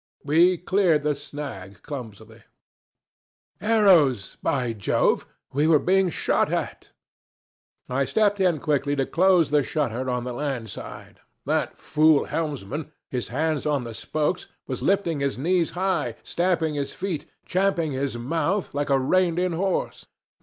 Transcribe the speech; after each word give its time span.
We 0.23 0.57
cleared 0.57 1.03
the 1.03 1.13
snag 1.13 1.83
clumsily. 1.83 2.41
Arrows, 3.61 4.35
by 4.41 4.73
Jove! 4.73 5.27
We 5.53 5.67
were 5.67 5.77
being 5.77 6.09
shot 6.09 6.51
at! 6.51 6.89
I 7.87 8.05
stepped 8.05 8.39
in 8.39 8.57
quickly 8.57 8.95
to 8.95 9.05
close 9.05 9.51
the 9.51 9.61
shutter 9.61 10.09
on 10.09 10.23
the 10.23 10.33
land 10.33 10.71
side. 10.71 11.19
That 11.45 11.77
fool 11.77 12.25
helmsman, 12.25 12.91
his 13.11 13.27
hands 13.27 13.67
on 13.67 13.83
the 13.83 13.93
spokes, 13.93 14.47
was 14.65 14.81
lifting 14.81 15.19
his 15.19 15.37
knees 15.37 15.69
high, 15.77 16.15
stamping 16.23 16.73
his 16.73 16.93
feet, 16.93 17.27
champing 17.45 17.91
his 17.91 18.17
mouth, 18.17 18.73
like 18.73 18.89
a 18.89 18.97
reined 18.97 19.37
in 19.37 19.53
horse. 19.53 20.07